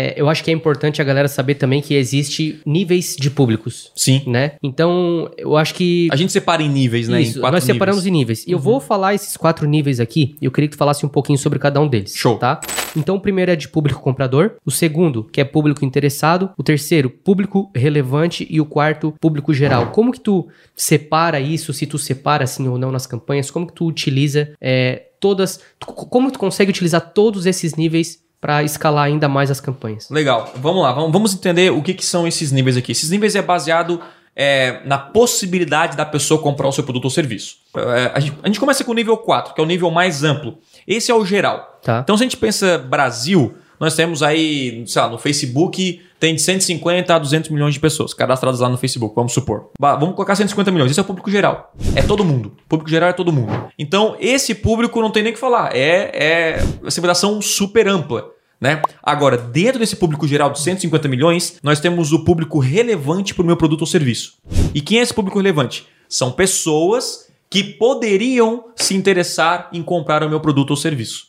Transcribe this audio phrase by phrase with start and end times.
[0.00, 3.90] É, eu acho que é importante a galera saber também que existe níveis de públicos,
[3.96, 4.22] Sim.
[4.26, 4.52] né?
[4.62, 7.22] Então, eu acho que A gente separa em níveis, né?
[7.22, 8.14] Isso, em quatro nós separamos níveis.
[8.14, 8.44] em níveis.
[8.46, 11.08] E eu vou falar esses quatro níveis aqui, e eu queria que tu falasse um
[11.08, 12.14] pouquinho sobre cada um deles.
[12.14, 12.36] Show.
[12.36, 12.60] Tá?
[12.94, 17.08] Então, o primeiro é de público comprador, o segundo, que é público interessado, o terceiro,
[17.08, 19.92] público relevante e o quarto, público geral.
[19.92, 23.72] Como que tu separa isso, se tu separa assim ou não nas campanhas, como que
[23.72, 29.28] tu utiliza é, todas, tu- como tu consegue utilizar todos esses níveis para escalar ainda
[29.28, 30.08] mais as campanhas?
[30.10, 30.52] Legal.
[30.56, 30.92] Vamos lá.
[30.92, 32.92] Vamos, entender o que, que são esses níveis aqui.
[32.92, 34.00] Esses níveis é baseado
[34.34, 37.56] é, na possibilidade da pessoa comprar o seu produto ou serviço.
[37.76, 40.22] É, a, gente, a gente começa com o nível 4, que é o nível mais
[40.22, 40.58] amplo.
[40.86, 41.80] Esse é o geral.
[41.82, 42.00] Tá?
[42.02, 46.40] Então, se a gente pensa Brasil, nós temos aí, sei lá, no Facebook, tem de
[46.42, 49.70] 150 a 200 milhões de pessoas cadastradas lá no Facebook, vamos supor.
[49.78, 51.72] Ba- Vamos colocar 150 milhões, esse é o público geral.
[51.94, 52.52] É todo mundo.
[52.64, 53.52] O público geral é todo mundo.
[53.78, 55.74] Então, esse público não tem nem o que falar.
[55.76, 58.30] É, é uma segmentação super ampla.
[58.58, 58.80] Né?
[59.02, 63.46] Agora, dentro desse público geral de 150 milhões, nós temos o público relevante para o
[63.46, 64.34] meu produto ou serviço.
[64.74, 65.86] E quem é esse público relevante?
[66.08, 71.26] São pessoas que poderiam se interessar em comprar o meu produto ou serviço.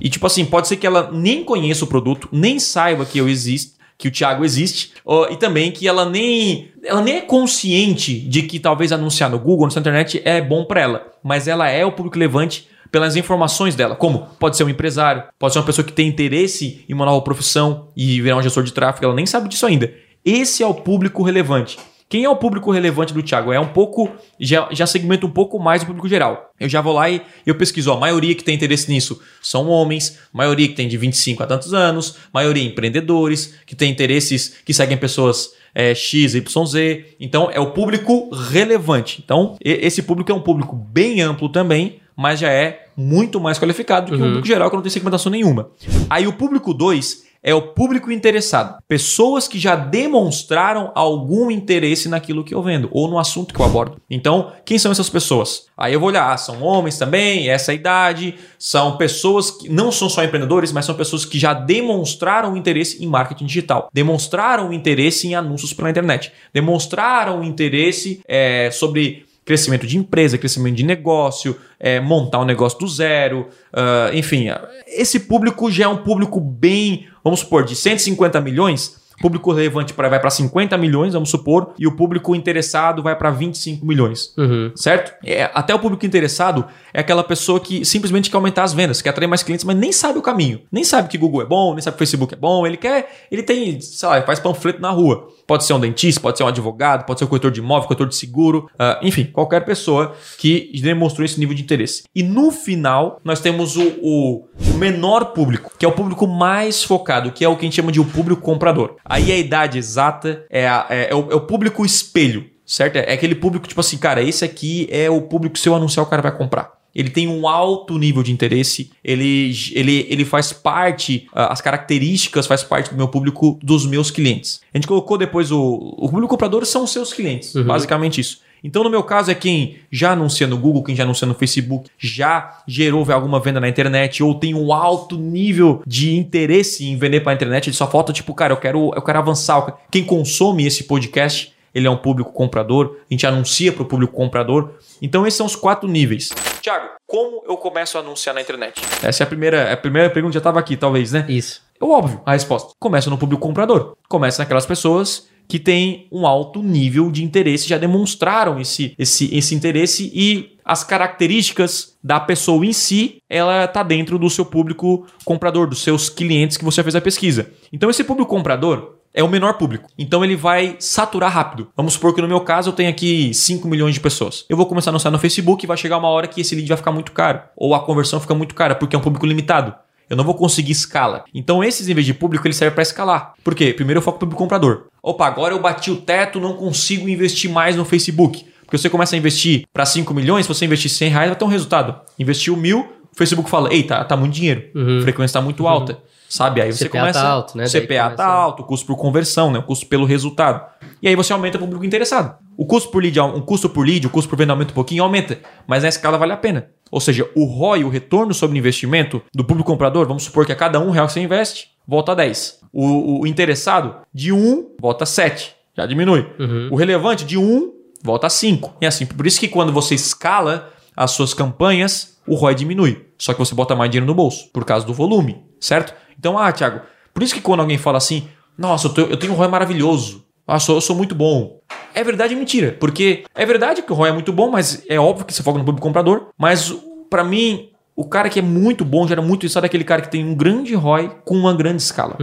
[0.00, 3.28] E tipo assim, pode ser que ela nem conheça o produto, nem saiba que eu
[3.28, 4.94] existo, que o Thiago existe,
[5.30, 9.68] e também que ela nem ela nem é consciente de que talvez anunciar no Google,
[9.72, 13.94] na internet é bom para ela, mas ela é o público relevante pelas informações dela,
[13.94, 17.22] como pode ser um empresário, pode ser uma pessoa que tem interesse em uma nova
[17.22, 19.94] profissão e virar um gestor de tráfego, ela nem sabe disso ainda.
[20.24, 21.78] Esse é o público relevante.
[22.12, 23.54] Quem é o público relevante do Thiago?
[23.54, 24.10] É um pouco.
[24.38, 26.52] Já, já segmenta um pouco mais o público geral.
[26.60, 27.90] Eu já vou lá e eu pesquiso.
[27.90, 31.46] ó, A maioria que tem interesse nisso são homens, maioria que tem de 25 a
[31.46, 37.16] tantos anos, maioria empreendedores, que tem interesses que seguem pessoas é, X, Y, Z.
[37.18, 39.22] Então é o público relevante.
[39.24, 44.10] Então, esse público é um público bem amplo também, mas já é muito mais qualificado
[44.10, 45.70] do que o público geral, que não tem segmentação nenhuma.
[46.10, 48.78] Aí o público 2 é o público interessado.
[48.86, 53.66] Pessoas que já demonstraram algum interesse naquilo que eu vendo ou no assunto que eu
[53.66, 54.00] abordo.
[54.08, 55.66] Então, quem são essas pessoas?
[55.76, 60.08] Aí eu vou olhar, ah, são homens também, essa idade, são pessoas que não são
[60.08, 65.34] só empreendedores, mas são pessoas que já demonstraram interesse em marketing digital, demonstraram interesse em
[65.34, 72.38] anúncios pela internet, demonstraram interesse é, sobre crescimento de empresa, crescimento de negócio, é, montar
[72.38, 74.46] um negócio do zero, ah, enfim.
[74.86, 80.08] Esse público já é um público bem, vamos supor, de 150 milhões, público relevante pra,
[80.08, 84.34] vai para 50 milhões, vamos supor, e o público interessado vai para 25 milhões.
[84.36, 84.72] Uhum.
[84.74, 85.14] Certo?
[85.24, 89.10] É, até o público interessado é aquela pessoa que simplesmente quer aumentar as vendas, quer
[89.10, 90.60] atrair mais clientes, mas nem sabe o caminho.
[90.70, 92.66] Nem sabe que Google é bom, nem sabe que Facebook é bom.
[92.66, 93.26] Ele quer.
[93.30, 95.28] Ele tem, sei lá, faz panfleto na rua.
[95.46, 98.08] Pode ser um dentista, pode ser um advogado, pode ser um corretor de imóvel, corretor
[98.08, 102.04] de seguro, ah, enfim, qualquer pessoa que demonstrou esse nível de interesse.
[102.14, 107.32] E no final, nós temos o, o menor público, que é o público mais focado,
[107.32, 108.96] que é o que a gente chama de o público comprador.
[109.12, 112.96] Aí a idade exata é, a- é- é o, é o público espelho, certo?
[112.96, 116.04] É aquele público, tipo assim, cara, esse aqui é o público que se eu anunciar
[116.04, 116.72] o cara vai comprar.
[116.94, 122.46] Ele tem um alto nível de interesse, ele, ele, ele faz parte, ah, as características
[122.46, 124.60] faz parte do meu público, dos meus clientes.
[124.74, 125.58] A gente colocou depois o,
[125.96, 128.40] o público comprador são os seus clientes, basicamente isso.
[128.62, 131.90] Então, no meu caso, é quem já anuncia no Google, quem já anuncia no Facebook,
[131.98, 137.20] já gerou alguma venda na internet ou tem um alto nível de interesse em vender
[137.20, 137.68] para a internet.
[137.68, 139.78] Ele só falta, tipo, cara, eu quero, eu quero avançar.
[139.90, 144.14] Quem consome esse podcast, ele é um público comprador, a gente anuncia para o público
[144.14, 144.74] comprador.
[145.00, 146.30] Então, esses são os quatro níveis.
[146.60, 148.80] Tiago, como eu começo a anunciar na internet?
[149.02, 151.24] Essa é a primeira, a primeira pergunta, já estava aqui, talvez, né?
[151.28, 151.62] Isso.
[151.80, 152.72] É óbvio a resposta.
[152.78, 153.96] Começa no público comprador.
[154.08, 159.54] Começa naquelas pessoas que têm um alto nível de interesse, já demonstraram esse, esse, esse
[159.54, 165.66] interesse e as características da pessoa em si, ela está dentro do seu público comprador,
[165.66, 167.50] dos seus clientes que você fez a pesquisa.
[167.70, 169.90] Então esse público comprador é o menor público.
[169.98, 171.68] Então ele vai saturar rápido.
[171.76, 174.46] Vamos supor que no meu caso eu tenho aqui 5 milhões de pessoas.
[174.48, 176.66] Eu vou começar a anunciar no Facebook e vai chegar uma hora que esse lead
[176.66, 177.42] vai ficar muito caro.
[177.54, 179.74] Ou a conversão fica muito cara, porque é um público limitado.
[180.12, 181.24] Eu não vou conseguir escala.
[181.32, 183.32] Então, esses níveis de público, ele serve para escalar.
[183.42, 183.72] Por quê?
[183.72, 184.88] Primeiro eu foco no público comprador.
[185.02, 188.44] Opa, agora eu bati o teto, não consigo investir mais no Facebook.
[188.60, 191.44] Porque você começa a investir para 5 milhões, se você investir 100 reais, vai ter
[191.46, 191.98] um resultado.
[192.18, 194.64] Investiu mil, o Facebook fala, ei, tá, tá muito dinheiro.
[194.98, 195.98] A frequência tá muito alta.
[196.28, 196.60] Sabe?
[196.60, 197.20] Aí você CPA começa...
[197.22, 197.64] tá alto, né?
[197.64, 199.58] O CPA começa- tá alto, o custo por conversão, né?
[199.60, 200.62] o custo pelo resultado.
[201.02, 202.36] E aí você aumenta o público interessado.
[202.56, 205.02] O custo por lead, um custo por lead, o custo por venda aumenta um pouquinho,
[205.02, 205.38] aumenta.
[205.66, 206.68] Mas na escala vale a pena.
[206.92, 210.56] Ou seja, o ROI, o retorno sobre investimento do público comprador, vamos supor que a
[210.56, 212.60] cada um real que você investe, volta 10.
[212.70, 215.56] O, o interessado, de 1, volta 7.
[215.74, 216.26] Já diminui.
[216.70, 217.72] O relevante, de 1,
[218.04, 218.76] volta 5.
[218.78, 223.06] E assim, por isso que quando você escala as suas campanhas, o ROI diminui.
[223.16, 225.94] Só que você bota mais dinheiro no bolso, por causa do volume, certo?
[226.18, 226.82] Então, ah, Thiago,
[227.14, 230.72] Por isso que quando alguém fala assim, nossa, eu, eu tenho um ROI maravilhoso, nossa,
[230.72, 231.61] eu sou muito bom.
[231.94, 232.76] É verdade e mentira.
[232.78, 235.58] Porque é verdade que o ROI é muito bom, mas é óbvio que você foca
[235.58, 236.28] no público comprador.
[236.38, 236.74] Mas
[237.10, 240.10] pra mim, o cara que é muito bom gera muito isso, sabe aquele cara que
[240.10, 242.16] tem um grande ROI com uma grande escala.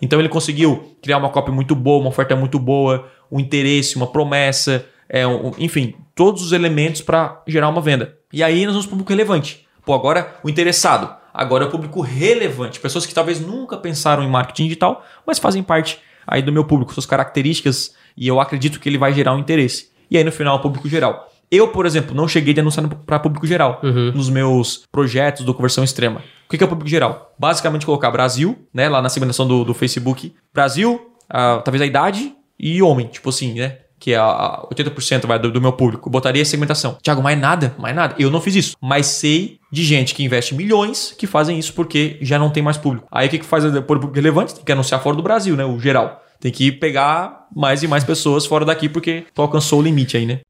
[0.00, 4.06] Então ele conseguiu criar uma copy muito boa, uma oferta muito boa, um interesse, uma
[4.06, 8.16] promessa, é, um- enfim, todos os elementos para gerar uma venda.
[8.32, 9.66] E aí nós vamos para o público relevante.
[9.84, 11.14] Pô, agora o interessado.
[11.34, 12.80] Agora é o público relevante.
[12.80, 16.92] Pessoas que talvez nunca pensaram em marketing digital, mas fazem parte aí do meu público,
[16.92, 19.90] suas características, e eu acredito que ele vai gerar um interesse.
[20.10, 21.30] E aí no final, o público geral.
[21.50, 23.80] Eu, por exemplo, não cheguei denunciando para público geral
[24.12, 26.20] nos meus projetos do Conversão Extrema.
[26.46, 27.34] O que que é o público geral?
[27.38, 30.34] Basicamente colocar Brasil, né, lá na segmentação do, do Facebook.
[30.52, 33.78] Brasil, ah, talvez a idade e homem, tipo assim, né?
[33.98, 36.10] Que é a, a 80% vai do, do meu público.
[36.10, 36.98] Botaria segmentação.
[37.02, 38.14] Tiago, mais nada, mais nada.
[38.18, 38.76] Eu não fiz isso.
[38.80, 42.76] Mas sei de gente que investe milhões que fazem isso porque já não tem mais
[42.76, 43.06] público.
[43.10, 44.54] Aí o que, que faz por público relevante?
[44.54, 45.64] Tem que anunciar fora do Brasil, né?
[45.64, 46.22] O geral.
[46.40, 50.26] Tem que pegar mais e mais pessoas fora daqui porque tu alcançou o limite aí,
[50.26, 50.40] né?